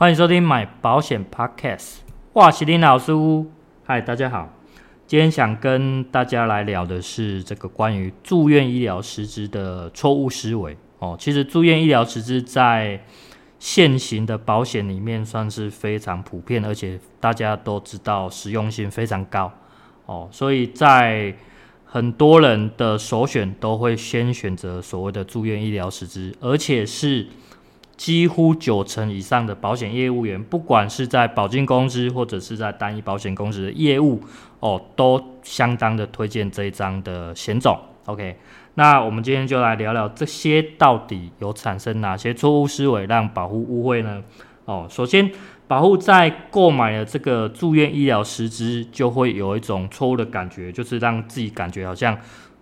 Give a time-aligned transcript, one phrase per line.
[0.00, 1.96] 欢迎收听买保险 Podcast，
[2.34, 3.12] 哇，喜林老师，
[3.84, 4.48] 嗨，大家好，
[5.08, 11.16] 今天想跟大家来聊的是这个关于住院医疗实质的错误思维哦。
[11.18, 13.04] 其实住院医疗实质在
[13.58, 19.50] 现行的保险里面算是非常普遍，而且大家都知道实用性非常高
[20.06, 21.34] 哦，所以在
[21.84, 27.26] 很多人的首选都会先选择所谓的住院医疗实质，而且是。
[27.98, 34.22] 几乎九成以上的保险业务员，不管是在保金公司或者是在单一保险公司的业务，
[34.60, 37.76] 哦，都相当的推荐这一张的险种。
[38.06, 38.36] OK，
[38.74, 44.22] 那我们今天就来聊聊这些到底有产生哪些错误思维，让保护误会呢？
[44.64, 45.32] 哦，首先，
[45.66, 52.16] 保护在购买了这个住院医疗时之，就会有一种错误的感觉，就是让自己感觉好像，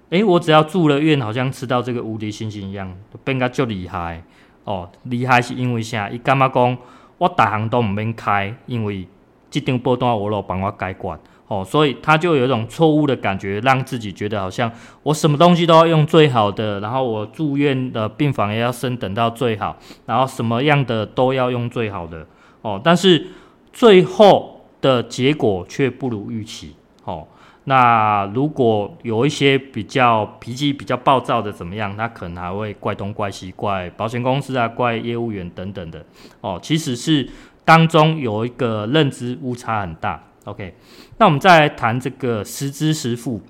[0.09, 4.23] 诶，我只要住了院，好像吃到这个无敌星星一样，变个就厉害。
[4.67, 6.11] 哦，厉害是因为啥？
[6.11, 6.77] 伊感觉讲
[7.19, 9.07] 我大行都唔免开，因为
[9.49, 14.71] 这张保单我老帮我改管，哦，所以他就有一种错误的感觉，让自己觉得好像
[15.05, 22.27] 我什么东西都要用最好的，然后我住院的病房也要升等到最好，然后什么样的都要用最好的，
[22.63, 23.29] 哦，但是
[23.73, 27.27] 最后的结果却不如预期，哦。
[27.69, 31.97] 那如果有一些比较脾气比较暴躁的怎么样？
[31.97, 36.07] 他可能还会怪东怪西，怪保险公司啊，怪业务员等等的
[36.41, 36.61] 哦。
[36.63, 37.29] 其实是
[37.65, 40.23] 当中有一个认知误差很大。
[40.45, 40.77] OK，
[41.19, 43.43] 那我们再来谈这个实支实付。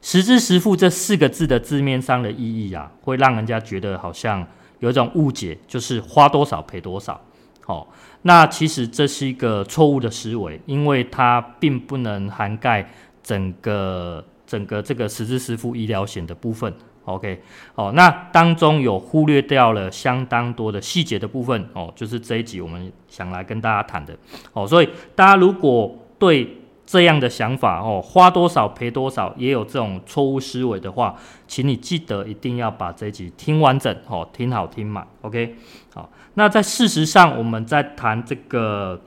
[0.00, 4.44] 实支实付这四个字的字面上的意义啊，会让人家觉得好像
[4.80, 7.20] 有一种误解，就是花多少赔多少。
[7.66, 7.86] 哦，
[8.22, 12.92] 那其实这是一个错误的思维，因为它并不能涵盖。
[13.22, 16.72] 整个整个这个实支付医疗险的部分
[17.04, 17.40] ，OK，
[17.74, 24.16] 哦，那当中有忽略掉了相当多的细节的部分，哦，就是这一集我们想来跟大家谈的，
[24.52, 31.16] 哦，所以大家如果对这样的想法，哦，花多少赔多少，也有这种错误思维的话，
[31.46, 35.56] 请你记得一定要把这一集听完整，哦，听好听满，OK，
[35.94, 39.00] 好，那在事实上我们在谈这个。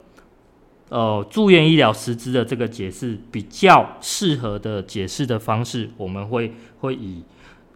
[0.88, 7.24] 呃，住院医疗实质的这个解释比较适合的解释的方式，我们会会以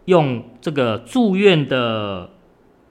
[0.05, 2.29] 用这个住院的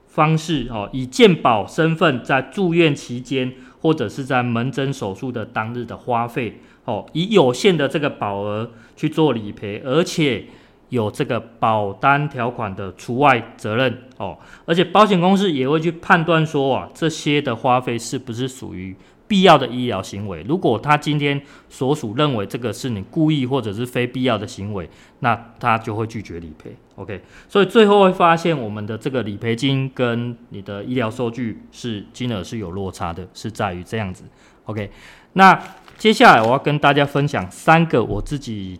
[0.05, 10.45] 方式哦，以健保身份在住院期间或者是在门诊手术的当日的花费哦，以有限的这个保额去做理赔，而且
[10.89, 18.95] 有这个保单条款的除外责任哦，而且保险公司也会去判断说啊，这些的花费是不是属于。
[19.31, 26.75] 必要的医疗行为，如果他今天所属认为这个是你故意或者是非必要的行为，那他就会拒绝理赔。
[26.95, 34.25] OK，所以最后会发现我们的这个理赔金跟你的医疗收据是金额是有落差的，是在于这样子。
[34.65, 34.91] OK，
[35.31, 35.57] 那
[35.97, 38.77] 接下来我要跟大家分享三个我自己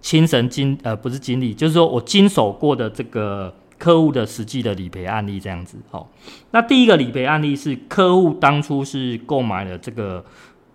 [0.00, 3.54] 亲身经呃不是经历，就是说我经手过的这个。
[3.78, 6.10] 客户的实际的理赔案例这样子，好，
[6.50, 10.24] 那第一个理赔案例是客户当初是购买了这个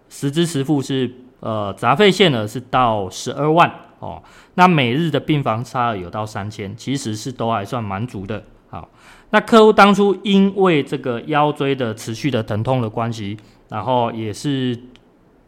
[0.10, 4.22] 实支实付是呃杂费限额是到十二万哦，
[4.54, 8.44] 那每日的病房差额有到三千，其实是都还算蛮足的。
[8.70, 8.90] 好，
[9.32, 13.36] 那客户当初因为这个腰椎的持续的疼痛的关系，
[13.70, 14.80] 然后也是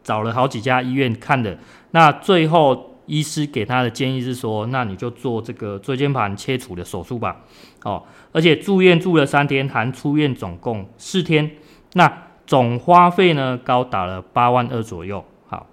[0.02, 1.58] 找了好几家医院看的，
[1.92, 2.90] 那最后。
[3.06, 7.42] 医师给他的建议是说，那你就做这个椎间盘切除的手术吧，
[7.82, 11.50] 哦，而且住院住了三天，含出院总共四天，
[11.94, 15.66] 那总花费呢高达了八万二左右，好，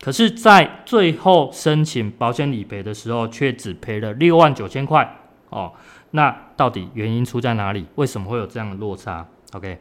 [0.00, 5.16] 可是，在最后申请保险理赔的时候，却只赔了六万九千块，
[5.50, 5.72] 哦，
[6.12, 7.86] 那到底原因出在哪里？
[7.96, 9.78] 为什么会有这样的落差？OK，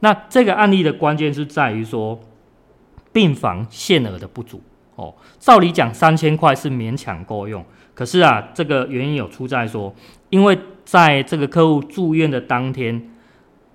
[0.00, 2.20] 那这个案例的关键是在于说，
[3.12, 4.62] 病房限额的不足。
[5.02, 7.64] 哦，照理讲三千块是勉强够用，
[7.94, 9.92] 可是啊，这个原因有出在说，
[10.30, 13.10] 因为在这个客户住院的当天，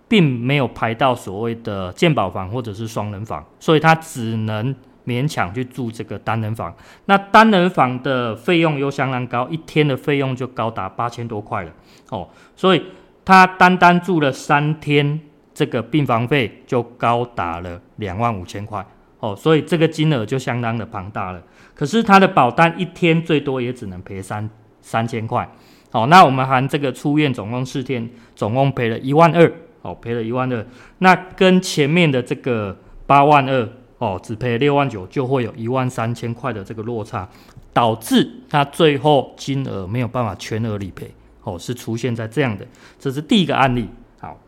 [0.08, 4.74] 并没有排到所谓的健保房或者是双人房，所以他只能
[5.06, 6.74] 勉强去住这个单人房。
[7.06, 11.72] 那单人房的费用又相当高，一天的费用就高达八千多块了。
[12.10, 12.84] 哦，所以
[13.26, 15.20] 他单单住了三天。
[15.58, 18.86] 这个病房费就高达了两万五千块
[19.20, 21.42] 哦，所以这个金额就相当的庞大了。
[21.74, 24.50] 可是他的保单一天最多也只能赔三
[24.82, 25.48] 三千块，
[25.92, 30.66] 好，那我们含这个出院总共四天，总共赔了一万二，哦，赔了一万二，
[31.00, 32.76] 那跟前面的这个
[33.06, 33.70] 八万二，
[34.00, 37.30] 哦，只赔六万九，就会有一万三千块的这个落差，
[37.74, 41.12] 导致他最后金额没有办法全额理赔，
[41.44, 42.66] 哦，是出现在这样的，
[43.00, 43.88] 这是第一个案例。
[44.20, 44.40] 好，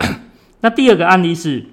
[0.60, 1.64] 那第二个案例是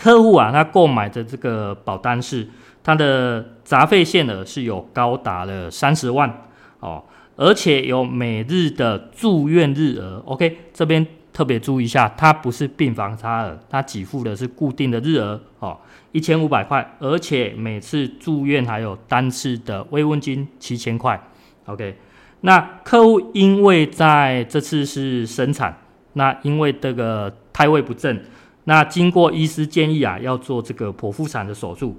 [0.00, 2.48] 客户啊，他购买的这个保单是
[2.82, 6.42] 他的杂费限额是有高达了三十万，
[6.80, 7.04] 哦，
[7.36, 11.06] 而且有每日的住院日额，OK，这边。
[11.32, 15.78] 特别注意一下，它不是病房差额，它给付的是固定的日额哦，
[16.10, 21.18] 一千五百块，而且每次住院还有单次的慰问金七千块。
[21.66, 21.96] OK，
[22.40, 25.78] 那客户因为在这次是生产，
[26.14, 28.20] 那因为这个胎位不正，
[28.70, 31.96] 那经过医师建议啊，要做这个剖腹产的手术，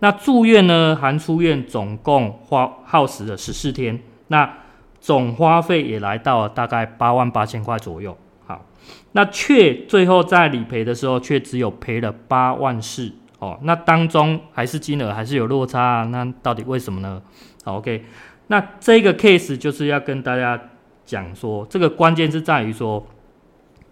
[0.00, 4.58] 那住院呢含出院总共花耗时了十四天，那
[5.00, 8.14] 总花费也来到了大概八万八千块左右。
[8.46, 8.66] 好
[9.12, 13.58] 那却最后在理赔的时候，却只有赔了八万四哦。
[13.62, 16.04] 那当中还是金额还是有落差啊？
[16.04, 17.22] 那到底为什么呢？
[17.64, 18.04] 好，OK，
[18.48, 20.60] 那这个 case 就是要跟大家
[21.06, 23.06] 讲说，这个关键是在于说，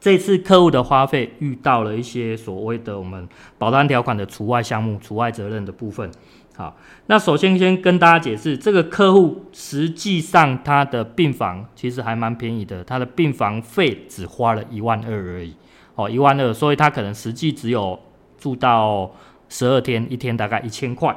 [0.00, 3.28] 这次客户的花费遇到了一些所谓的我们
[3.58, 6.10] 保单条款的除外项目、除外责任的部分。
[6.56, 15.54] 好，那首先先跟大家解释，这个客户实际上他的病房其实还蛮便宜的，他的病房费只花了一万二而已，
[15.94, 17.98] 哦，一万二，所以他可能实际只有
[18.38, 19.12] 住到
[19.48, 21.16] 十二天，一天大概一千块，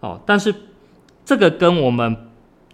[0.00, 0.54] 哦，但是
[1.24, 2.14] 这个跟我们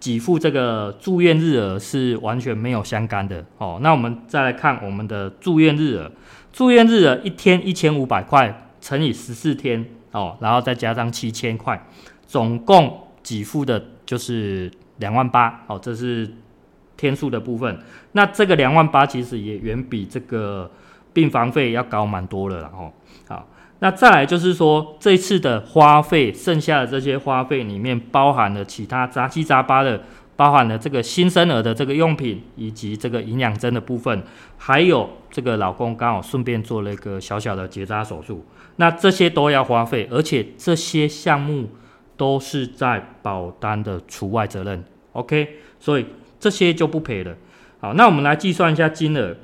[0.01, 6.11] 给付这个住院日额是完全没有相干的，哦，那我们再来看我们的住院日额，
[6.51, 9.85] 住院日额一天一千五百块乘以十四天。
[10.13, 11.87] 哦，然后再加上七千块，
[12.27, 15.63] 总共给付的就是两万八。
[15.67, 16.29] 哦，这是
[16.97, 17.79] 天数的部分。
[18.11, 20.69] 那这个两万八其实也远比这个
[21.13, 22.69] 病房费要高蛮多了。
[22.75, 22.91] 哦，
[23.25, 23.47] 好，
[23.83, 30.03] 那再来就是说，这次的花费，剩下的这些花费里面包含了其他杂七杂八的，
[30.35, 34.21] 包含了这个新生儿的这个用品，以及这个营养针的部分，
[34.59, 38.45] 还有这个老公刚好顺便做了一个小小的结扎手术。
[38.75, 41.67] 那这些都要花费，而且这些项目
[42.15, 44.83] 都是在保单的除外责任
[45.13, 46.05] ，OK，所以
[46.39, 47.35] 这些就不赔了。
[47.79, 49.35] 好，那我们来计算一下金额。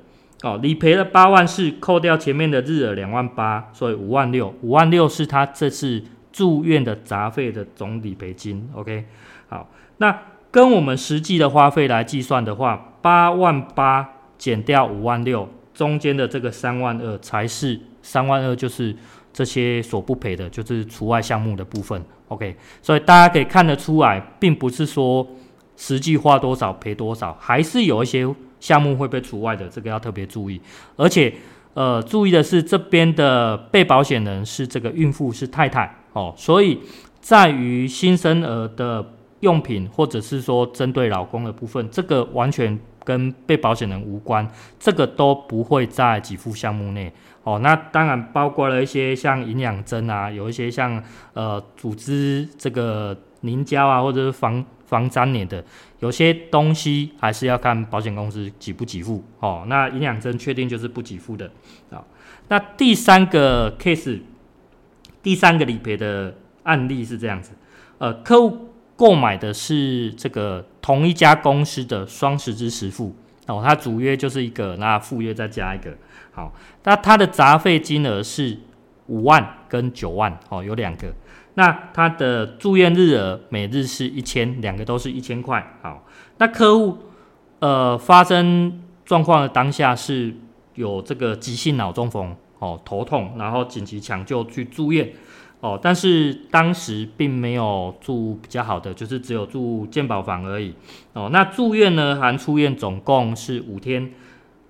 [0.43, 4.53] 哦，理赔了八万四，扣掉前面的日额两万八，所以五万六。
[4.61, 9.05] 五万六是他这次住院的杂费的总理赔金，OK。
[9.47, 10.19] 好，那
[10.51, 18.95] 跟我们实际的花费来计算的话，八万八减掉五万六，中间的这个三万二才是三万二，就是。
[19.33, 22.03] 这些所不赔的，就是除外项目的部分。
[22.29, 25.27] OK，所以大家可以看得出来，并不是说
[25.75, 28.27] 实际花多少赔多少，还是有一些
[28.59, 30.62] 项目会被除外的，这个要特别注意。
[30.95, 31.33] 而且，
[31.74, 36.80] 呃，注意的是这边的被保险人是这个孕妇，是太太哦，所以
[37.19, 44.48] 在于新生儿的用品，或者是说针对老公的部分，这个完全跟被保险人无关，
[44.80, 47.13] 这个都不会在给付项目内。
[47.44, 51.02] 哦，那当然包括了一些像营养针啊，有一些像
[51.33, 55.63] 呃组织这个凝胶啊，或者是防防粘连的，
[55.99, 59.23] 有些东西还是要看保险公司给不给付。
[59.39, 61.51] 哦，那营养针确定就是不给付的
[61.91, 62.03] 啊。
[62.47, 64.21] 那第三个 case，
[65.21, 67.51] 第三个理赔的案例是这样子，
[67.97, 73.13] 呃，客户购买的是这个同一家公司的双十支实付，
[73.45, 75.95] 哦，它主约就是一个，那副约再加一个。
[76.31, 76.53] 好，
[76.85, 78.57] 那它的杂费金额是
[79.07, 81.13] 五万跟九万，哦，有两个。
[81.57, 85.80] 那它的住院日额每日是一千，两个都是一千块。
[85.81, 86.06] 好，
[86.37, 86.99] 那客户
[87.57, 90.35] 呃发生状况的当下是
[90.76, 95.11] 有这个急性脑中风，哦，头痛，然后紧急抢救去住院，
[95.59, 100.76] 哦，但是当时并没有住比较好的，就是只有住健保房而已。
[101.14, 104.14] 哦，那住院呢含出院总共是五天。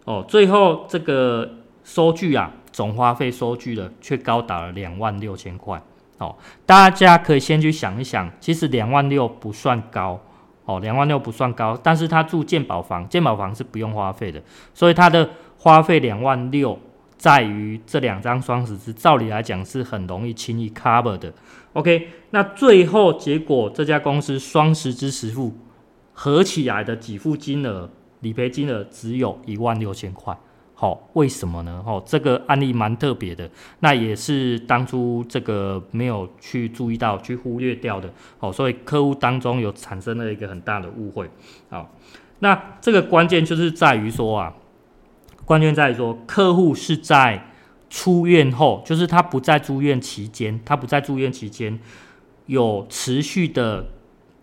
[0.06, 5.84] 哦，最后这个收据啊，总花费收据的却高达了两万六千块。
[6.18, 10.20] 哦，大家可以先去想一想，其实两万六不算高，
[10.66, 14.42] 哦，两万六不算高，但是他住建保房，建保房是不用花费的，
[14.74, 16.80] 所以他的花费两万六，
[17.18, 21.34] 在于这两张双十支，照理来讲是很容易轻易 cover 的。
[21.74, 25.54] OK，那最后结果这家公司双十支实付
[26.14, 27.90] 合起来的给付金额。
[28.22, 30.36] 理赔金额只有一万六千块，
[30.80, 31.84] 好，为什么呢？
[31.88, 38.14] 哦，这个案例蛮特别的，那也是当初这个没有去注意到、去忽略掉的。
[38.40, 41.28] 哦，所以客户当中有产生了一个很大的误会。
[41.72, 41.92] 好，
[42.42, 44.54] 那这个关键就是在于说啊，
[45.46, 47.48] 关键在于说，客户是在
[47.90, 51.80] 出院后，就是他不在住院期间，他不在住院期间
[52.46, 53.84] 有持续的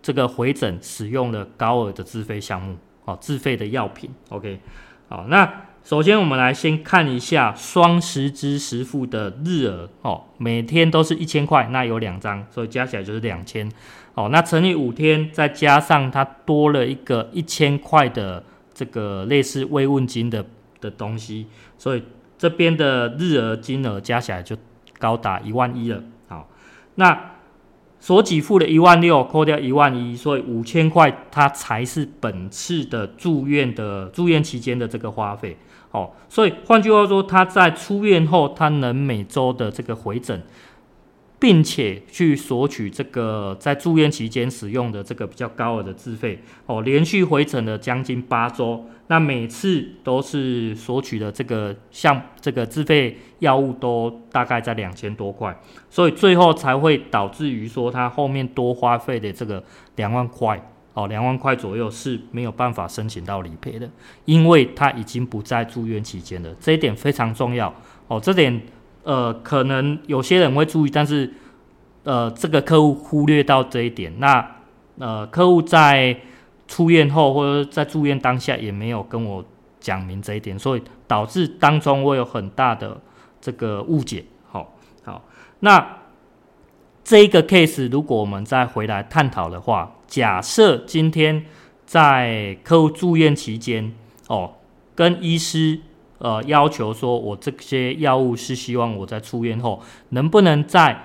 [0.01, 2.75] 这个回诊，使用了高额的自费项目，
[3.05, 4.09] 哦，自费的药品。
[4.27, 4.59] OK，
[5.07, 5.67] 好，那。
[5.85, 13.71] 首先，我们来先看一下双十支十付的日额哦，每天都是一千块，那有两张，所以加起来就是两千
[14.15, 14.29] 哦。
[14.31, 20.43] 那乘以五天，再加上它多了一个一千块的这个类似慰问金的
[20.81, 21.45] 的东西，
[21.77, 22.01] 所以
[22.35, 24.57] 这边的日额金额加起来就
[24.97, 26.01] 高达一万一了。
[26.27, 26.49] 好，
[26.95, 27.33] 那。
[27.97, 35.57] 所给付的一万六，扣掉一万一，所以五千块，它才是本次的住院的住院期间的这个花费。
[35.95, 40.43] 哦，所以换句话说，他在出院后，他能每周的这个回诊。
[41.37, 55.55] 并且去索取这个在住院期间使用的这个比较高额的自费哦，连续回诊了将近八周，那每次都是索取的这个像这个自费药物都大概在两千多块，
[55.89, 59.61] 所以最后才会导致于说他后面多花费的这个
[59.97, 60.59] 两万块
[60.95, 63.87] 哦，两万块左右是没有办法申请到理赔的，
[64.25, 67.71] 因为他已经不在住院期间了，这一点非常重要
[68.07, 68.59] 哦，这点。
[69.03, 71.31] 呃，可能有些人会注意，但是
[72.05, 74.11] 呃，这个客户忽略到这一点。
[74.19, 74.55] 那
[74.97, 76.17] 呃，客户在
[76.67, 79.45] 出院后或者在住院当下也没有跟我
[79.79, 82.99] 讲明这一点，所以导致当中会有很大的
[83.39, 84.25] 这个误解。
[84.49, 84.73] 好，
[85.03, 85.23] 好，
[85.59, 85.87] 那
[87.05, 91.45] 这一个 case 如果我们再回来探讨的话，假设今天
[91.85, 93.93] 在客户住院期间，
[94.27, 94.55] 哦，
[94.93, 95.79] 跟医师。
[96.17, 100.97] 呃，要求说，我这些药物是希望我在出院后，能不能在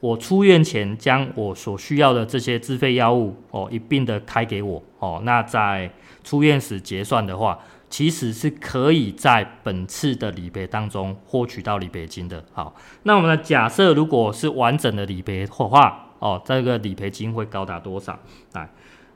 [0.00, 5.20] 我出院前将我所需要的这些自费药物哦一并的开给我哦。
[5.24, 5.88] 那在
[6.24, 7.58] 出院时结算的话，
[7.96, 12.44] 其实是可以在本次的理赔当中获取到理赔金的。
[12.52, 12.74] 好，
[13.04, 18.18] 那我们的假设如果是完整的理赔的话，哦，这个理赔金会高达多少？
[18.52, 18.68] 来。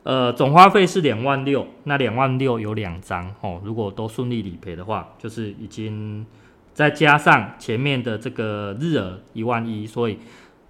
[0.03, 3.61] 呃，总花费是两万六，那两万六有两张哦。
[3.63, 6.25] 如果都顺利理赔的话，就是已经
[6.73, 10.19] 再加上前面的这个日额一万一，所以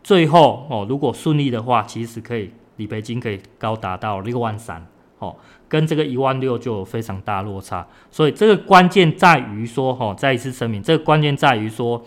[0.03, 4.85] 最后哦，如果顺利的话，其实可以理赔金可以高达到六万三
[5.21, 5.37] 哦，
[5.69, 7.87] 跟这个一万六就有非常大落差。
[8.11, 12.05] 所以这个关键在于说，哈，再一次声明，这个关键在于说，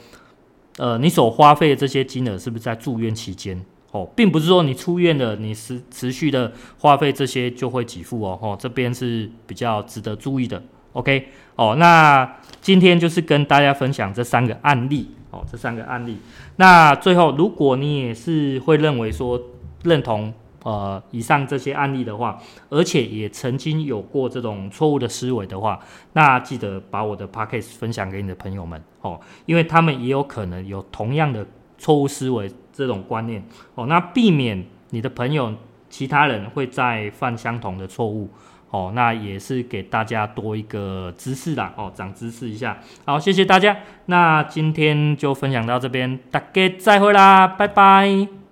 [0.77, 3.65] 呃，你所花费的这些金额是不是在住院期间？
[3.91, 8.37] 哦，并不是说你出院了，你持持续的花费这些就会给付哦。
[8.41, 10.61] 哦，这边是比较值得注意的。
[10.93, 15.09] OK，哦，那今天就是跟大家分享这三个案例。
[15.29, 16.17] 哦，这三个案例。
[16.57, 19.41] 那最后，如果你也是会认为说
[19.83, 20.31] 认同
[20.63, 22.37] 呃以上这些案例的话，
[22.69, 25.79] 而且也曾经有过这种错误的思维的话，
[26.13, 31.45] 那记得把我的 Podcast 分享给你的朋友们哦，因为他们也有可能有同样的
[31.77, 32.51] 错误思维。
[32.75, 33.39] 这种观念
[33.75, 35.53] 哦，那避免你的朋友、
[35.91, 38.27] 其他人会再犯相同的错误
[38.71, 42.79] 哦，那也是给大家多一个知识啦哦，长知识一下。
[43.05, 43.77] 好，谢谢大家，
[44.07, 48.42] 那今天就分享到这边，大家再会啦，拜拜。